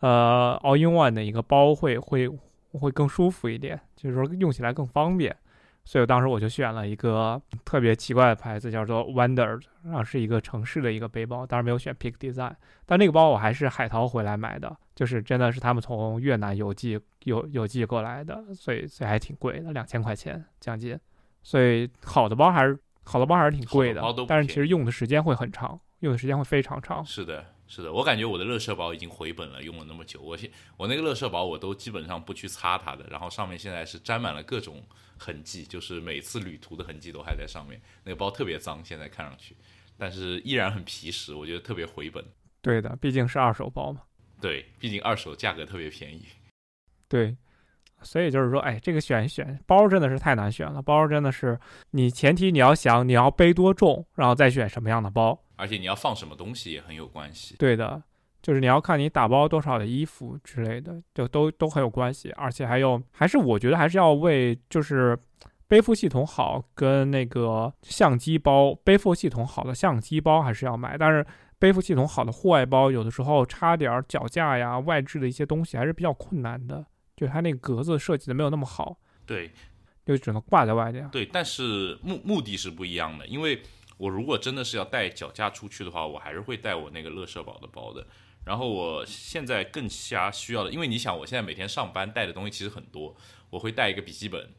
[0.00, 2.28] 呃，All in One 的一个包会会
[2.72, 5.36] 会更舒服一点，就是说用起来更方便，
[5.84, 12.54] 所以当时我就选了一个特别奇怪的牌子，叫做 Wonder，然后是一个城市的一个背包，当然没有选 Peak Design，
[12.86, 20.98] 但那个包我还是海淘回来买的，就是真的是他们从越南邮寄邮邮寄过来的，所以所以还挺贵的，两千块钱将近，
[21.42, 27.04] 所以好的包还是好的包还是挺贵的，但是其实用的时间会很长，用的时间会非常长。
[27.04, 27.44] 是的。
[27.72, 34.84] 是的，我感觉我的乐社保已经回本了，用了那么久，我现我那个乐社保我都基本上不去擦它的，然后上面现在是沾满了各种
[35.16, 37.80] 痕迹，就是每次旅途的痕迹都还在上面。
[38.02, 39.56] 那个包特别脏，现在看上去，
[39.96, 42.24] 但是依然很皮实，我觉得特别回本。
[42.60, 44.02] 对的，毕竟是二手包嘛。
[44.40, 46.26] 对，毕竟二手价格特别便宜。
[47.08, 47.36] 对，
[48.02, 50.80] 所以就是说，哎，这个选选包真的是太难选了。
[50.80, 51.58] 包真的是
[51.90, 55.38] 你前提你要想你要背多重，然后再选什么样的包。
[55.56, 57.56] 而且你要放什么东西也很有关系。
[57.58, 58.02] 对的，
[58.42, 62.30] 就是你要看你打包多少的衣服之类的，就都都很有关系。
[62.32, 65.18] 而且还有，还是我觉得还是要为就是
[65.68, 70.96] 背负系统好跟那个相机包背负系统好的相机包还是要买。
[70.96, 71.24] 但是
[71.58, 76.86] 背负系统好的户外包，有的时候插点脚架呀、外置的一些东西还是比较困难的，
[77.20, 78.96] 就它那个格子设计的没有那么好。
[79.26, 79.50] 对，
[80.06, 81.06] 就只能挂在外面。
[81.10, 83.60] 对，但是目目的是不一样的，因为。
[84.00, 88.06] 我如果真的是要带脚架出去的话，我还是会带我那个乐社宝的包的。
[88.46, 93.14] 然后我现在更加需要的，因为你想，我现在每天上班带的东西其实很多，
[93.50, 94.54] 我会带一个笔记本，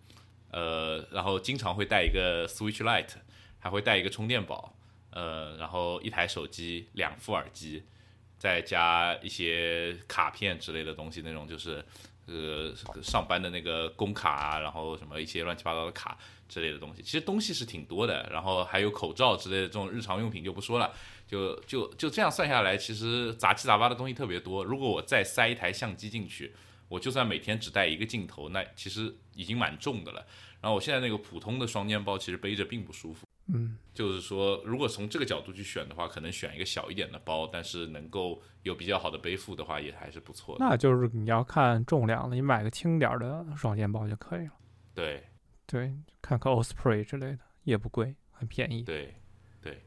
[0.51, 3.15] 呃，然后经常会带一个 Switch Lite，
[3.57, 4.75] 还会带一个充电宝，
[5.09, 7.81] 呃，然后一台手机，两副耳机，
[8.37, 11.83] 再加一些卡片之类的东西，那种就是
[12.33, 16.17] 呃上班的那个工卡，然后什么一些乱七八糟的卡。
[16.51, 20.93] 之类的东西，其实东西是挺多的，然后还有口罩之类的这种日常用品就不说了，
[21.25, 24.61] 就就就这样算下来，其实杂七杂八的东西特别多。
[24.61, 26.53] 如果我再塞一台相机进去，
[26.89, 30.27] 我就算每天只带一个镜头，那其实已经蛮重的了。
[30.59, 33.25] 然后我现在那个普通的双肩包，其实背着并不舒服。
[33.53, 40.65] 嗯，就是说，如果从这个角度去选的话，可能选一个小一点的包，但是能够有比较好的背负的话，也还是不错的。
[40.65, 44.53] 那就是你要看重量了，你买个轻点的双肩包就可以了。
[44.93, 45.23] 对。
[45.67, 48.83] 对，看看 Osprey 之类的也不贵，很便宜。
[48.83, 49.15] 对，
[49.61, 49.81] 对，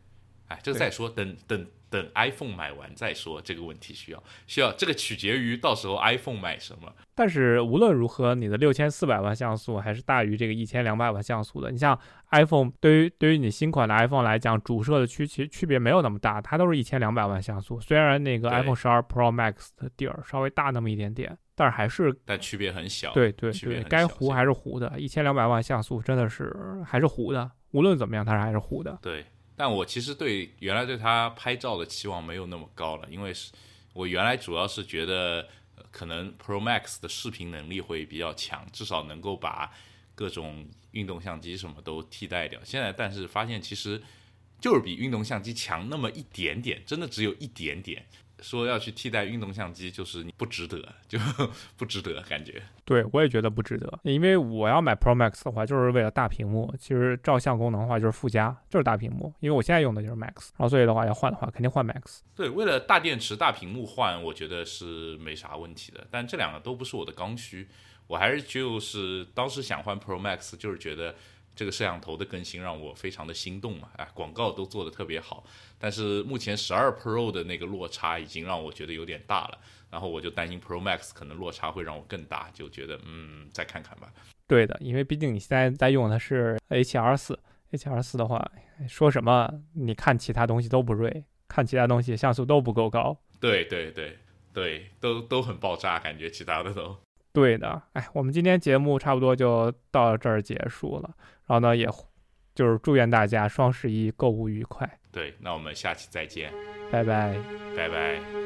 [0.46, 3.40] 哎，这个再说，等等等 iPhone 买完再说。
[3.40, 6.92] 这个问题需要需要，这个取决于到时候 iPhone 买什么。
[7.14, 11.70] 但是无论如何，你的六千四百万像素还是大于这个一千两百万像素的。
[11.70, 11.96] 你像
[12.32, 17.80] iPhone，对于对于你新款的 iPhone 来讲，主摄的区其实区别没有那么大，它都是一千两百万像素。
[17.80, 21.38] 虽然那个 iPhone 十二 Pro Max 的底儿稍微大那么一点点。
[21.56, 23.12] 但是还是，但区别很小。
[23.12, 24.98] 对对对，该糊还是糊的。
[24.98, 26.52] 一千两百万像素真的是
[26.84, 28.98] 还是糊的，无论怎么样，它是还是糊的。
[29.00, 29.24] 对，
[29.56, 33.52] 但我其实对原来对它拍照的期望没有那么高了，因为是
[33.92, 35.48] 我原来主要是觉得
[35.90, 39.72] 可能 Pro Max 的视频能力会比较强，至少能够把
[40.14, 42.60] 各种运动相机什么都替代掉。
[42.64, 44.02] 现在但是发现其实
[44.60, 48.04] 就是比运动相机强那么一点点，真的只有一点点。
[48.44, 50.76] 说要去替代运动相机，就是你不值得，
[51.08, 51.18] 就
[51.76, 52.62] 不值得感觉。
[52.84, 56.72] 对我也觉得不值得，因为我要买 Pro Max 的话，就是为了大屏幕。
[56.78, 59.32] 其实照相功能的话，就是附加，就是大屏幕。
[59.40, 62.20] 因为我现在用的就是 Max，然后所以的话要换的话，肯定换 Max。
[62.36, 66.06] 对，为了大电池、大屏幕换，我觉得是没啥问题的。
[66.10, 67.66] 但这两个都不是我的刚需，
[68.06, 71.14] 我还是就是当时想换 Pro Max，就是觉得。
[71.54, 75.44] 这个摄像头的更新让我非常的心动嘛，哎，广告都做得特别好，
[75.78, 79.58] 但是目前十二 Pro 的那个落差已经让我觉得有点大了，
[79.90, 84.12] 然后我就担心 Pro Max 可能落差会让我更大，就觉得嗯，再看看吧。
[84.46, 87.38] 对的，因为毕竟你现在在用的是 HR 四
[87.72, 88.50] ，HR 四的话，
[88.88, 93.16] 说什么你看其他东西都不锐，看其他东西像素都不够高。
[93.40, 94.18] 对对对
[94.52, 96.96] 对，都都很爆炸，感觉其他的都。
[97.34, 101.10] 对的，哎，我们今天节目差不多就到这儿结束了。
[101.46, 101.86] 然后呢，也
[102.54, 104.88] 就是祝愿大家双十一购物愉快。
[105.10, 106.52] 对，那我们下期再见，
[106.90, 107.36] 拜拜，
[107.76, 108.43] 拜拜。